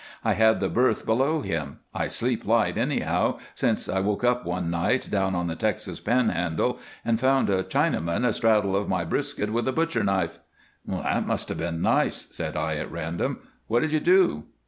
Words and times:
"I 0.25 0.33
had 0.33 0.59
the 0.59 0.67
berth 0.67 1.05
below 1.05 1.41
him. 1.41 1.77
I 1.93 2.07
sleep 2.07 2.43
light, 2.43 2.75
anyhow, 2.75 3.37
since 3.53 3.87
I 3.87 3.99
woke 3.99 4.23
up 4.23 4.47
one 4.47 4.71
night 4.71 5.07
down 5.11 5.35
on 5.35 5.45
the 5.45 5.55
Texas 5.55 5.99
Panhandle 5.99 6.79
and 7.05 7.19
found 7.19 7.51
a 7.51 7.61
Chinaman 7.63 8.25
astraddle 8.25 8.75
of 8.75 8.89
my 8.89 9.05
brisket 9.05 9.51
with 9.53 9.67
a 9.67 9.71
butcherknife." 9.71 10.39
"That 10.87 11.27
must 11.27 11.49
have 11.49 11.59
been 11.59 11.83
nice," 11.83 12.29
said 12.35 12.57
I 12.57 12.77
at 12.77 12.91
random. 12.91 13.41
"What 13.67 13.81
did 13.81 13.91
you 13.91 13.99
do?" 13.99 14.45